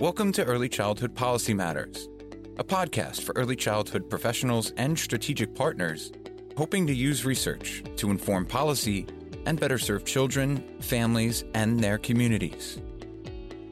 [0.00, 2.08] Welcome to Early Childhood Policy Matters,
[2.56, 6.12] a podcast for early childhood professionals and strategic partners
[6.56, 9.06] hoping to use research to inform policy
[9.46, 12.80] and better serve children, families, and their communities.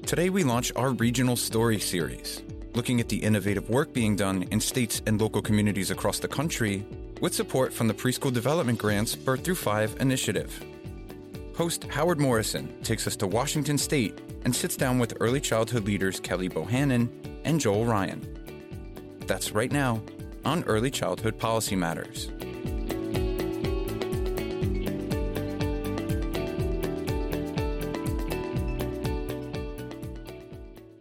[0.04, 2.43] Today, we launch our Regional Story series,
[2.74, 6.84] looking at the innovative work being done in states and local communities across the country
[7.23, 10.60] with support from the Preschool Development Grants Birth Through Five initiative.
[11.56, 16.19] Host Howard Morrison takes us to Washington State and sits down with early childhood leaders
[16.19, 17.09] Kelly Bohannon
[17.45, 18.27] and Joel Ryan.
[19.29, 20.02] That's right now
[20.45, 22.29] on Early Childhood Policy Matters.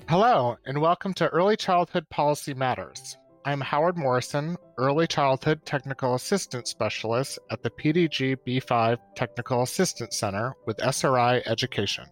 [0.08, 3.18] Hello, and welcome to Early Childhood Policy Matters.
[3.44, 10.56] I'm Howard Morrison, Early Childhood Technical Assistance Specialist at the PDG B5 Technical Assistance Center
[10.66, 12.06] with SRI Education.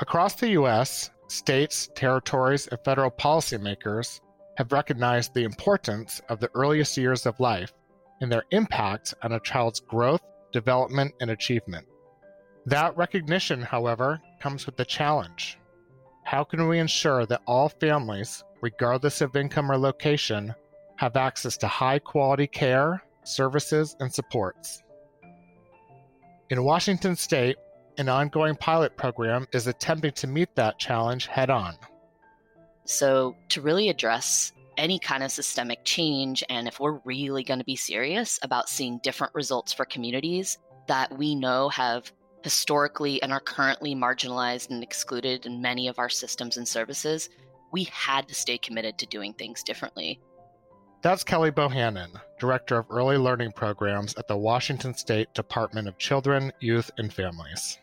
[0.00, 4.20] Across the U.S., states, territories, and federal policymakers
[4.58, 7.72] have recognized the importance of the earliest years of life
[8.20, 10.20] and their impact on a child's growth,
[10.52, 11.86] development, and achievement.
[12.66, 15.58] That recognition, however, comes with a challenge.
[16.24, 20.54] How can we ensure that all families, regardless of income or location,
[20.98, 24.82] have access to high quality care, services, and supports?
[26.50, 27.56] In Washington state,
[27.98, 31.74] an ongoing pilot program is attempting to meet that challenge head on.
[32.84, 37.64] So, to really address any kind of systemic change, and if we're really going to
[37.64, 42.10] be serious about seeing different results for communities that we know have
[42.42, 47.28] historically and are currently marginalized and excluded in many of our systems and services,
[47.72, 50.20] we had to stay committed to doing things differently.
[51.00, 56.52] That's Kelly Bohannon, Director of Early Learning Programs at the Washington State Department of Children,
[56.58, 57.78] Youth, and Families.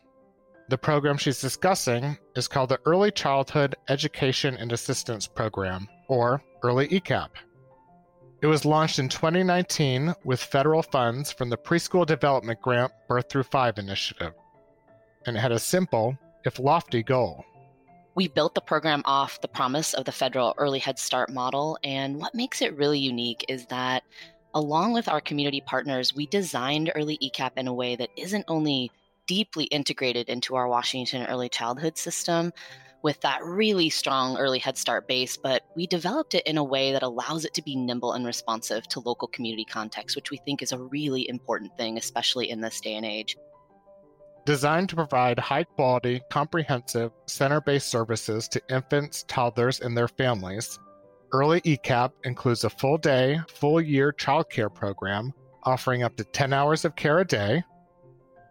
[0.68, 6.90] The program she's discussing is called the Early Childhood Education and Assistance Program, or Early
[6.90, 7.30] ECEAP.
[8.42, 13.44] It was launched in 2019 with federal funds from the Preschool Development Grant Birth Through
[13.44, 14.34] Five initiative,
[15.26, 17.46] and it had a simple, if lofty, goal.
[18.16, 22.16] We built the program off the promise of the federal Early Head Start model, and
[22.18, 24.04] what makes it really unique is that
[24.54, 28.90] along with our community partners, we designed Early ECEAP in a way that isn't only
[29.28, 32.54] deeply integrated into our Washington early childhood system
[33.04, 36.94] with that really strong early Head Start base, but we developed it in a way
[36.94, 40.62] that allows it to be nimble and responsive to local community context, which we think
[40.62, 43.36] is a really important thing, especially in this day and age.
[44.46, 50.80] Designed to provide high quality, comprehensive, center based services to infants, toddlers, and their families,
[51.36, 56.86] Early ECEAP includes a full day, full year childcare program offering up to 10 hours
[56.86, 57.64] of care a day,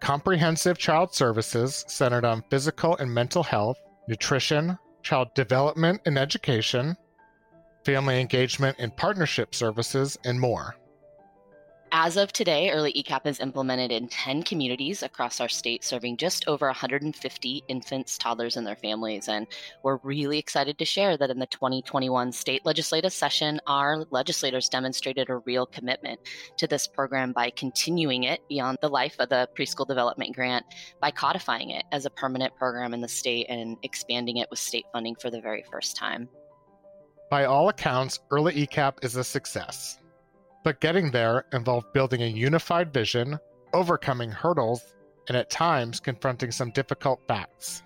[0.01, 6.95] comprehensive child services centered on physical and mental health, nutrition, child development and education,
[7.85, 10.77] family engagement and partnership services, and more.
[11.97, 16.49] As of today, Early ECEAP is implemented in 10 communities across our state, serving just
[16.49, 19.29] over 150 infants, toddlers, and their families.
[19.29, 19.47] And
[19.85, 25.31] we're really excited to share that in the 2021 state legislative session, our legislators demonstrated
[25.31, 26.19] a real commitment
[26.57, 30.67] to this program by continuing it beyond the life of the preschool development grant,
[31.01, 34.87] by codifying it as a permanent program in the state and expanding it with state
[34.93, 36.29] funding for the very first time.
[37.31, 40.01] By all accounts, Early ECEAP is a success.
[40.65, 43.39] But getting there involved building a unified vision,
[43.75, 44.95] overcoming hurdles,
[45.29, 47.83] and at times confronting some difficult facts.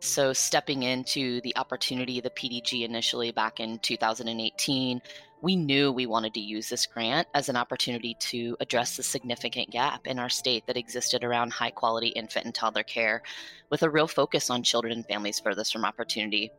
[0.00, 5.02] So, stepping into the opportunity, the PDG initially back in 2018,
[5.42, 9.70] we knew we wanted to use this grant as an opportunity to address the significant
[9.70, 13.22] gap in our state that existed around high quality infant and toddler care,
[13.70, 16.50] with a real focus on children and families furthest from opportunity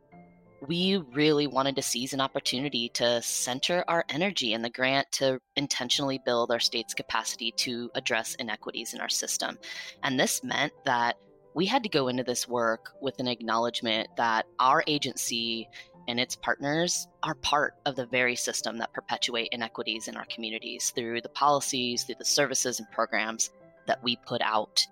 [0.68, 5.40] we really wanted to seize an opportunity to center our energy in the grant to
[5.56, 9.58] intentionally build our state's capacity to address inequities in our system.
[10.04, 11.18] And this meant that
[11.56, 15.68] we had to go into this work with an acknowledgement that our agency
[16.08, 20.92] and its partners are part of the very system that perpetuate inequities in our communities
[20.96, 23.52] through the policies, through the services and programs
[23.88, 24.86] that we put out.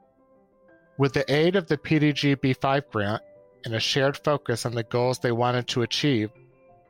[0.98, 3.22] With the aid of the PDG B5 grant,
[3.66, 6.32] and a shared focus on the goals they wanted to achieve,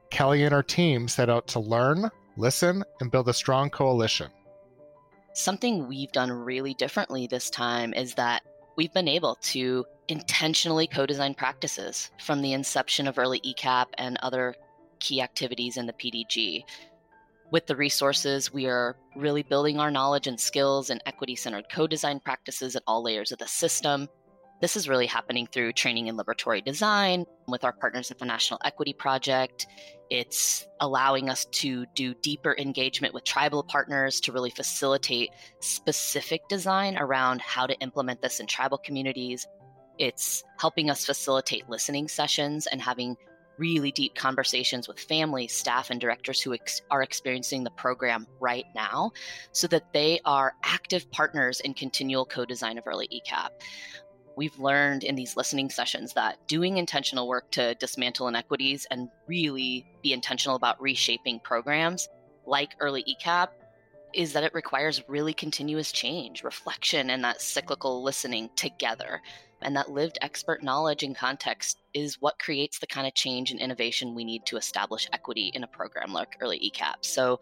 [0.09, 4.29] Kelly and her team set out to learn, listen, and build a strong coalition.
[5.33, 8.43] Something we've done really differently this time is that
[8.75, 14.17] we've been able to intentionally co design practices from the inception of early ECEAP and
[14.21, 14.55] other
[14.99, 16.63] key activities in the PDG.
[17.51, 21.87] With the resources, we are really building our knowledge and skills in equity centered co
[21.87, 24.07] design practices at all layers of the system.
[24.59, 28.59] This is really happening through training in liberatory design with our partners at the National
[28.65, 29.67] Equity Project.
[30.09, 36.97] It's allowing us to do deeper engagement with tribal partners to really facilitate specific design
[36.97, 39.45] around how to implement this in tribal communities.
[39.99, 43.15] It's helping us facilitate listening sessions and having
[43.57, 48.65] really deep conversations with families, staff, and directors who ex- are experiencing the program right
[48.75, 49.11] now
[49.51, 53.49] so that they are active partners in continual co design of early ECEAP.
[54.37, 59.83] We've learned in these listening sessions that doing intentional work to dismantle inequities and really
[60.03, 62.07] be intentional about reshaping programs
[62.45, 63.47] like early ECEAP
[64.13, 69.21] is that it requires really continuous change, reflection, and that cyclical listening together.
[69.63, 73.59] And that lived expert knowledge and context is what creates the kind of change and
[73.59, 76.97] innovation we need to establish equity in a program like Early ECEAP.
[77.01, 77.39] So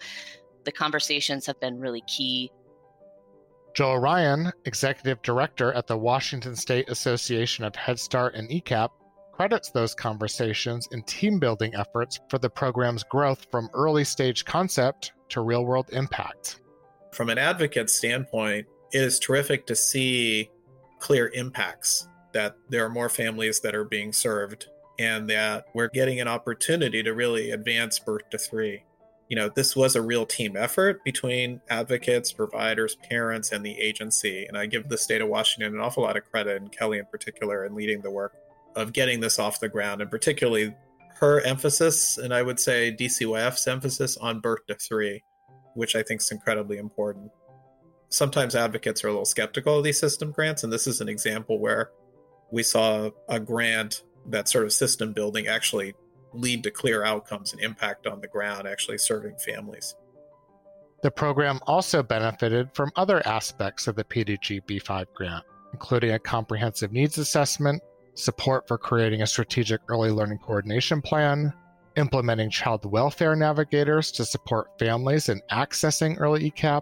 [0.63, 2.51] the conversations have been really key.
[3.75, 8.87] Joel Ryan, Executive Director at the Washington State Association of Head Start and ECEAP,
[9.33, 15.11] credits those conversations and team building efforts for the program's growth from early stage concept
[15.27, 16.61] to real world impact.
[17.11, 20.49] From an advocate standpoint, it is terrific to see
[20.99, 24.67] clear impacts that there are more families that are being served
[24.99, 28.85] and that we're getting an opportunity to really advance birth to three.
[29.29, 34.45] You know, this was a real team effort between advocates, providers, parents, and the agency.
[34.45, 37.05] And I give the state of Washington an awful lot of credit, and Kelly in
[37.05, 38.33] particular, in leading the work
[38.75, 40.75] of getting this off the ground, and particularly
[41.15, 45.23] her emphasis, and I would say DCYF's emphasis on birth to three,
[45.73, 47.31] which I think is incredibly important
[48.09, 51.59] sometimes advocates are a little skeptical of these system grants, and this is an example
[51.59, 51.91] where
[52.51, 55.93] we saw a grant that sort of system building actually
[56.35, 59.95] lead to clear outcomes and impact on the ground, actually serving families.
[61.03, 66.91] The program also benefited from other aspects of the PDG B5 grant, including a comprehensive
[66.91, 67.81] needs assessment,
[68.15, 71.53] support for creating a strategic early learning coordination plan,
[71.95, 76.81] implementing child welfare navigators to support families in accessing early ECEAP,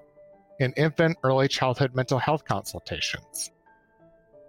[0.59, 3.51] and infant early childhood mental health consultations.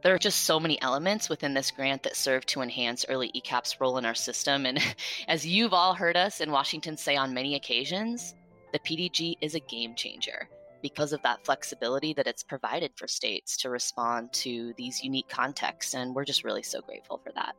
[0.05, 3.81] There are just so many elements within this grant that serve to enhance early ECEAP's
[3.81, 4.67] role in our system.
[4.67, 4.79] And
[5.29, 8.35] as you've all heard us in Washington say on many occasions,
[8.75, 10.51] the PDG is a game changer
[10.83, 15.95] because of that flexibility that it's provided for states to respond to these unique contexts.
[15.95, 17.55] And we're just really so grateful for that.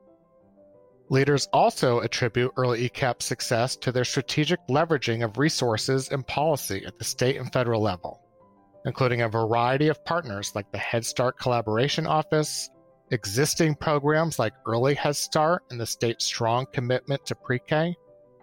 [1.10, 7.00] Leaders also attribute early ECEAP's success to their strategic leveraging of resources and policy at
[7.00, 8.25] the state and federal level
[8.86, 12.70] including a variety of partners like the Head Start Collaboration Office,
[13.12, 17.96] existing programs like Early Head Start and the state's strong commitment to pre K,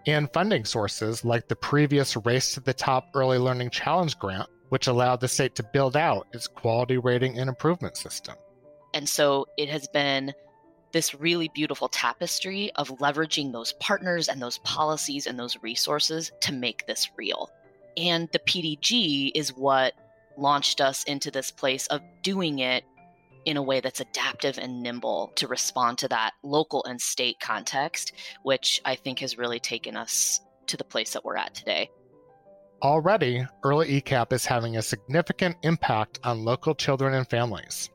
[0.07, 4.89] and funding sources like the previous Race to the Top Early Learning Challenge grant, which
[4.89, 8.35] allowed the state to build out its quality rating and improvement system.
[8.95, 10.35] And so it has been
[10.93, 16.53] this really beautiful tapestry of leveraging those partners and those policies and those resources to
[16.53, 17.51] make this real.
[17.97, 19.95] And the PDG is what
[20.37, 22.85] launched us into this place of doing it
[23.45, 28.13] in a way that's adaptive and nimble to respond to that local and state context,
[28.43, 31.91] which I think has really taken us to the place that we're at today.
[32.83, 37.91] Already, early ECEAP is having a significant impact on local children and families.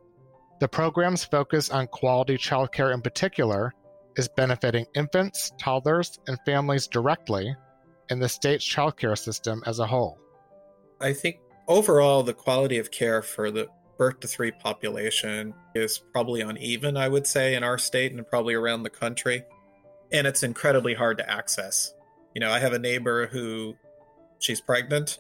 [0.60, 3.74] The program's focus on quality childcare in particular
[4.16, 7.56] is benefiting infants, toddlers, and families directly
[8.10, 10.18] in the state's childcare system as a whole.
[11.00, 16.42] I think overall, the quality of care for the birth to three population is probably
[16.42, 19.44] uneven, I would say, in our state and probably around the country.
[20.12, 21.94] And it's incredibly hard to access.
[22.34, 23.76] You know, I have a neighbor who
[24.40, 25.20] she's pregnant,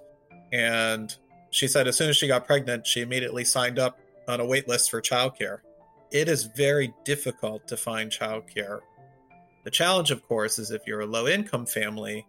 [0.54, 1.13] and
[1.50, 4.68] she said as soon as she got pregnant, she immediately signed up on a wait
[4.68, 5.60] list for childcare.
[6.12, 8.80] It is very difficult to find childcare.
[9.63, 12.25] The challenge, of course, is if you're a low income family,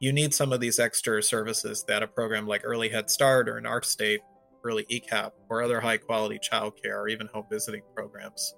[0.00, 3.58] you need some of these extra services that a program like Early Head Start or
[3.58, 4.20] in our state,
[4.64, 8.54] Early ECEAP, or other high quality childcare or even home visiting programs.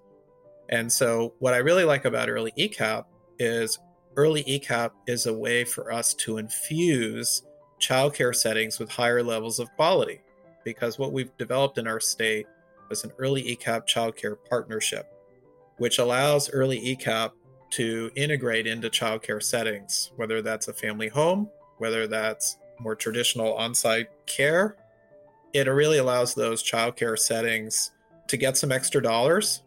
[0.70, 3.04] And so, what I really like about Early ECEAP
[3.40, 3.78] is
[4.16, 7.42] Early ECEAP is a way for us to infuse
[7.80, 10.20] childcare settings with higher levels of quality.
[10.64, 12.46] Because what we've developed in our state
[12.92, 15.06] is an Early ECEAP childcare partnership,
[15.78, 17.32] which allows Early ECEAP
[17.72, 21.48] to integrate into childcare settings, whether that's a family home,
[21.78, 24.76] whether that's more traditional on site care.
[25.52, 27.90] It really allows those childcare settings
[28.28, 29.62] to get some extra dollars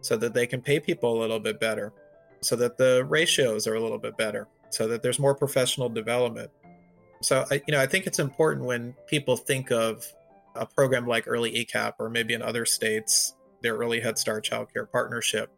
[0.00, 1.92] so that they can pay people a little bit better,
[2.40, 6.50] so that the ratios are a little bit better, so that there's more professional development.
[7.22, 10.06] So, I, you know, I think it's important when people think of
[10.54, 14.72] a program like Early ECEAP or maybe in other states, their Early Head Start Child
[14.72, 15.50] Care Partnership.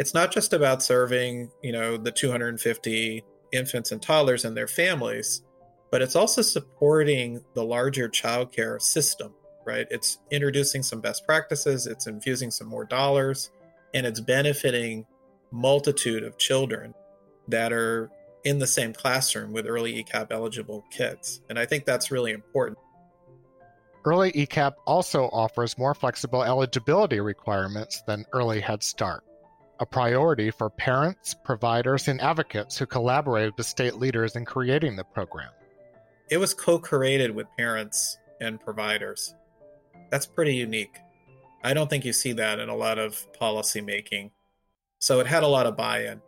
[0.00, 5.42] It's not just about serving, you know, the 250 infants and toddlers and their families,
[5.90, 9.34] but it's also supporting the larger childcare system,
[9.66, 9.86] right?
[9.90, 13.50] It's introducing some best practices, it's infusing some more dollars,
[13.92, 15.04] and it's benefiting
[15.50, 16.94] multitude of children
[17.48, 18.10] that are
[18.44, 21.42] in the same classroom with early ECEAP eligible kids.
[21.50, 22.78] And I think that's really important.
[24.06, 29.24] Early ECEAP also offers more flexible eligibility requirements than Early Head Start,
[29.80, 35.04] a priority for parents, providers, and advocates who collaborated with state leaders in creating the
[35.04, 35.48] program.
[36.30, 39.34] It was co created with parents and providers.
[40.10, 40.98] That's pretty unique.
[41.64, 44.30] I don't think you see that in a lot of policy making.
[44.98, 46.20] So it had a lot of buy in.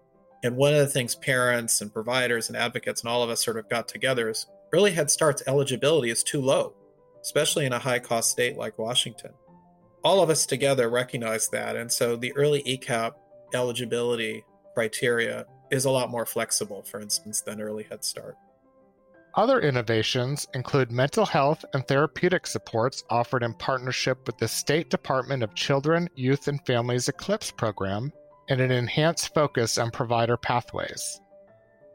[0.43, 3.59] And one of the things parents and providers and advocates and all of us sort
[3.59, 6.75] of got together is early Head Start's eligibility is too low,
[7.21, 9.33] especially in a high cost state like Washington.
[10.03, 11.77] All of us together recognized that.
[11.77, 13.13] And so the early ECEAP
[13.55, 14.45] eligibility
[14.75, 18.37] criteria is a lot more flexible, for instance, than early Head Start.
[19.35, 25.43] Other innovations include mental health and therapeutic supports offered in partnership with the State Department
[25.43, 28.13] of Children, Youth, and Families Eclipse program
[28.51, 31.19] and an enhanced focus on provider pathways.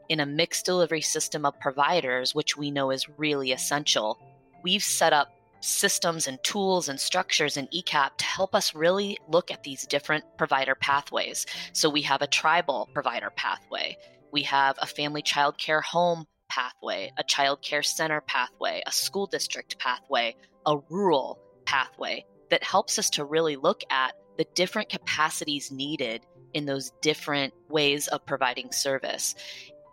[0.08, 4.18] In a mixed delivery system of providers, which we know is really essential,
[4.64, 5.28] we've set up
[5.60, 10.24] systems and tools and structures in ECEAP to help us really look at these different
[10.36, 11.46] provider pathways.
[11.72, 13.96] So we have a tribal provider pathway,
[14.32, 19.26] we have a family child care home pathway, a child care center pathway, a school
[19.26, 20.34] district pathway,
[20.66, 26.22] a rural pathway that helps us to really look at the different capacities needed
[26.54, 29.34] in those different ways of providing service.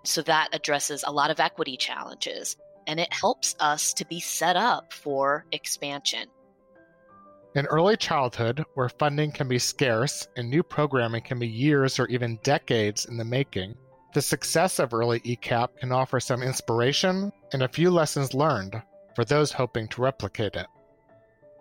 [0.04, 2.56] So that addresses a lot of equity challenges
[2.88, 6.28] and it helps us to be set up for expansion.
[7.56, 12.08] In early childhood, where funding can be scarce and new programming can be years or
[12.08, 13.76] even decades in the making,
[14.14, 18.82] the success of early ECEAP can offer some inspiration and a few lessons learned
[19.16, 20.68] for those hoping to replicate it.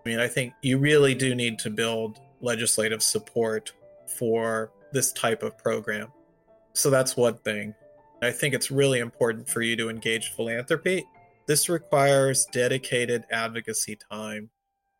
[0.04, 3.72] I mean, I think you really do need to build legislative support
[4.06, 6.12] for this type of program.
[6.74, 7.74] So that's one thing.
[8.22, 11.04] I think it's really important for you to engage philanthropy.
[11.46, 14.50] This requires dedicated advocacy time.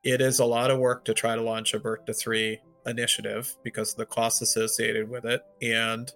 [0.03, 3.57] It is a lot of work to try to launch a Birth to Three initiative
[3.63, 5.43] because of the costs associated with it.
[5.63, 6.13] And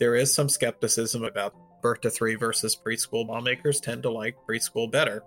[0.00, 3.26] there is some skepticism about birth to three versus preschool.
[3.26, 5.22] Lawmakers tend to like preschool better.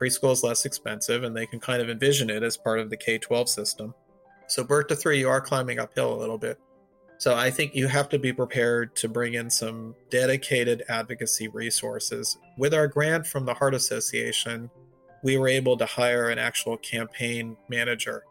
[0.00, 2.96] Preschool is less expensive, and they can kind of envision it as part of the
[2.96, 3.94] K 12 system.
[4.48, 6.58] So, birth to three, you are climbing uphill a little bit.
[7.18, 12.36] So I think you have to be prepared to bring in some dedicated advocacy resources.
[12.58, 14.70] With our grant from the Heart Association,
[15.22, 18.24] we were able to hire an actual campaign manager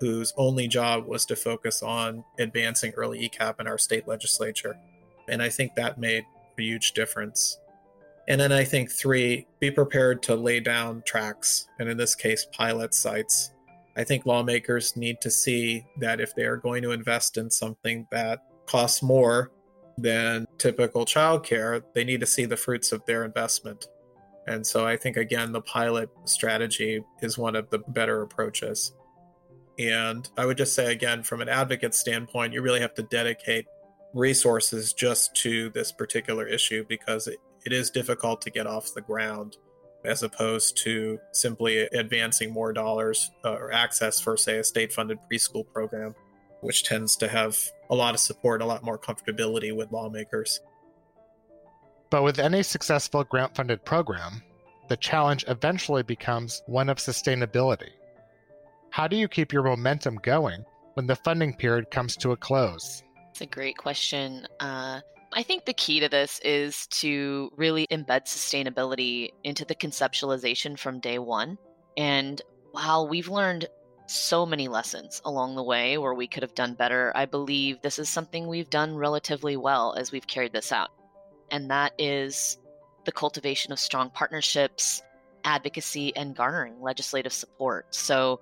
[0.00, 4.76] whose only job was to focus on advancing early ECEAP in our state legislature.
[5.28, 6.24] And I think that made
[6.58, 7.58] a huge difference.
[8.26, 12.46] And then I think three, be prepared to lay down tracks, and in this case,
[12.52, 13.52] pilot sites
[13.96, 18.06] I think lawmakers need to see that if they are going to invest in something
[18.10, 19.50] that costs more
[19.98, 23.88] than typical childcare, they need to see the fruits of their investment.
[24.46, 28.92] And so I think, again, the pilot strategy is one of the better approaches.
[29.78, 33.66] And I would just say, again, from an advocate standpoint, you really have to dedicate
[34.14, 39.00] resources just to this particular issue because it, it is difficult to get off the
[39.00, 39.56] ground
[40.04, 45.18] as opposed to simply advancing more dollars uh, or access for, say, a state funded
[45.30, 46.14] preschool program,
[46.60, 47.58] which tends to have
[47.90, 50.60] a lot of support, a lot more comfortability with lawmakers.
[52.10, 54.42] But with any successful grant funded program,
[54.88, 57.90] the challenge eventually becomes one of sustainability.
[58.90, 63.02] How do you keep your momentum going when the funding period comes to a close?
[63.30, 64.46] It's a great question.
[64.60, 65.00] Uh,
[65.34, 71.00] I think the key to this is to really embed sustainability into the conceptualization from
[71.00, 71.56] day one.
[71.96, 72.40] And
[72.72, 73.66] while we've learned
[74.06, 77.98] so many lessons along the way where we could have done better, I believe this
[77.98, 80.90] is something we've done relatively well as we've carried this out.
[81.50, 82.58] And that is
[83.04, 85.02] the cultivation of strong partnerships,
[85.44, 87.94] advocacy, and garnering legislative support.
[87.94, 88.40] So,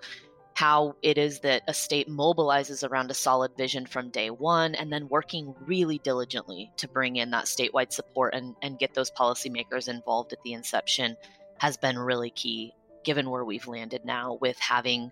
[0.60, 4.92] how it is that a state mobilizes around a solid vision from day one and
[4.92, 9.88] then working really diligently to bring in that statewide support and, and get those policymakers
[9.88, 11.16] involved at the inception
[11.56, 12.74] has been really key
[13.04, 15.10] given where we've landed now with having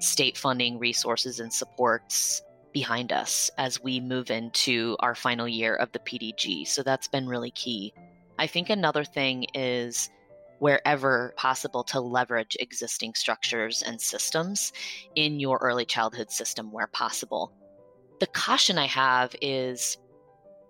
[0.00, 5.90] state funding resources and supports behind us as we move into our final year of
[5.92, 6.68] the PDG.
[6.68, 7.94] So that's been really key.
[8.38, 10.10] I think another thing is
[10.60, 14.72] wherever possible to leverage existing structures and systems
[15.16, 17.52] in your early childhood system where possible.
[18.20, 19.96] The caution I have is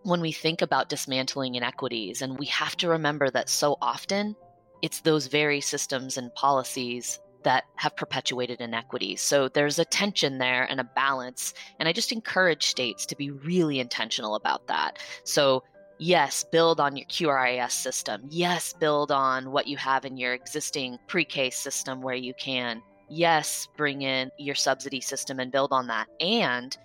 [0.04, 4.37] when we think about dismantling inequities, and we have to remember that so often
[4.80, 9.20] it's those very systems and policies that have perpetuated inequities.
[9.20, 11.54] So there's a tension there and a balance.
[11.78, 14.99] And I just encourage states to be really intentional about that.
[15.25, 15.62] So,
[16.00, 18.23] yes, build on your QRIS system.
[18.30, 22.83] Yes, build on what you have in your existing pre K system where you can.
[23.09, 26.09] Yes, bring in your subsidy system and build on that.
[26.21, 26.76] And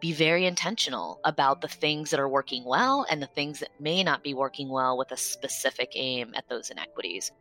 [0.00, 4.02] be very intentional about the things that are working well and the things that may
[4.02, 7.32] not be working well with a specific aim at those inequities.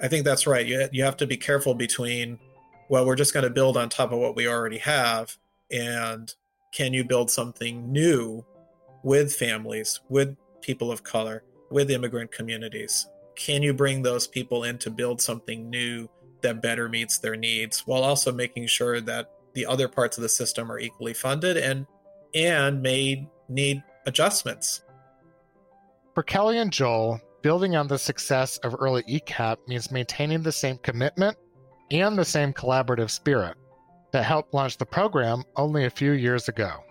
[0.00, 0.66] I think that's right.
[0.66, 2.38] You, you have to be careful between,
[2.88, 5.36] well, we're just going to build on top of what we already have,
[5.70, 6.34] and
[6.72, 8.44] can you build something new
[9.02, 13.06] with families, with people of color, with immigrant communities?
[13.34, 16.08] Can you bring those people in to build something new
[16.42, 20.28] that better meets their needs while also making sure that the other parts of the
[20.28, 21.86] system are equally funded and
[22.34, 24.82] and may need adjustments?
[26.14, 30.78] For Kelly and Joel, building on the success of early ECEAP means maintaining the same
[30.78, 31.36] commitment
[31.90, 33.56] and the same collaborative spirit
[34.12, 36.84] that helped launch the program only a few years ago.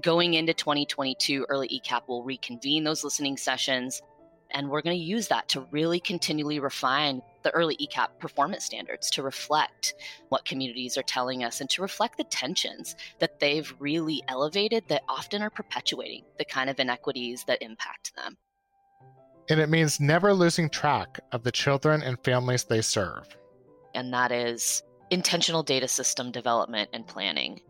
[0.00, 4.02] Going into 2022, Early ECEAP will reconvene those listening sessions,
[4.50, 9.10] and we're going to use that to really continually refine the early ECEAP performance standards
[9.12, 9.94] to reflect
[10.28, 15.02] what communities are telling us and to reflect the tensions that they've really elevated that
[15.08, 18.36] often are perpetuating the kind of inequities that impact them
[19.48, 23.36] and it means never losing track of the children and families they serve.
[23.94, 27.60] And that is intentional data system development and planning.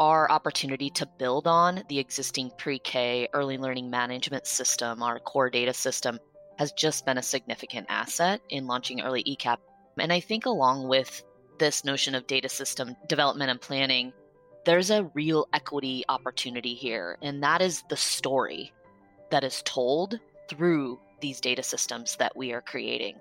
[0.00, 5.50] Our opportunity to build on the existing pre K early learning management system, our core
[5.50, 6.18] data system,
[6.58, 9.58] has just been a significant asset in launching early ECEAP.
[9.98, 11.22] And I think, along with
[11.58, 14.14] this notion of data system development and planning,
[14.64, 17.18] there's a real equity opportunity here.
[17.20, 18.72] And that is the story
[19.30, 23.16] that is told through these data systems that we are creating.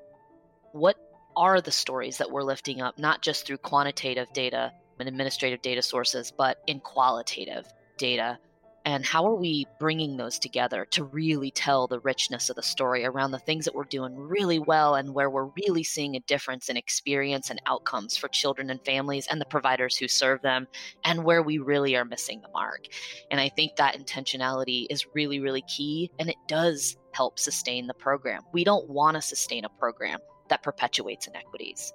[0.71, 0.95] What
[1.35, 5.81] are the stories that we're lifting up, not just through quantitative data and administrative data
[5.81, 7.65] sources, but in qualitative
[7.97, 8.37] data.
[8.85, 13.05] And how are we bringing those together to really tell the richness of the story
[13.05, 16.69] around the things that we're doing really well and where we're really seeing a difference
[16.69, 20.65] in experience and outcomes for children and families and the providers who serve them
[21.03, 22.87] and where we really are missing the mark?
[23.29, 27.93] And i think that intentionality is really really key and it does help sustain the
[27.93, 28.43] program.
[28.53, 31.93] We don't want to sustain a program that perpetuates inequities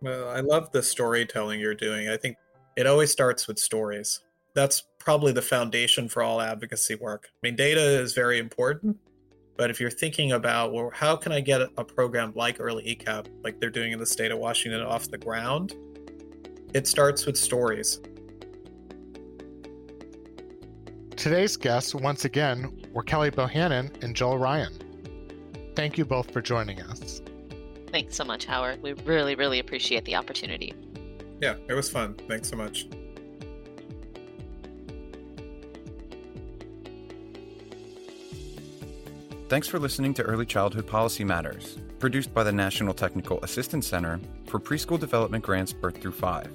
[0.00, 2.36] well i love the storytelling you're doing i think
[2.76, 4.20] it always starts with stories
[4.54, 7.28] that's probably the foundation for all advocacy work.
[7.32, 8.96] I mean, data is very important,
[9.56, 13.26] but if you're thinking about, well, how can I get a program like Early ECEAP,
[13.42, 15.74] like they're doing in the state of Washington, off the ground?
[16.74, 18.00] It starts with stories.
[21.16, 24.74] Today's guests, once again, were Kelly Bohannon and Joel Ryan.
[25.74, 27.22] Thank you both for joining us.
[27.90, 28.82] Thanks so much, Howard.
[28.82, 30.74] We really, really appreciate the opportunity.
[31.40, 32.14] Yeah, it was fun.
[32.28, 32.86] Thanks so much.
[39.48, 44.20] Thanks for listening to Early Childhood Policy Matters, produced by the National Technical Assistance Center
[44.46, 46.50] for Preschool Development Grants Birth Through 5.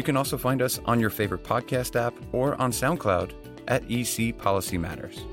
[0.00, 3.32] You can also find us on your favorite podcast app or on SoundCloud
[3.68, 5.26] at EC Policy Matters.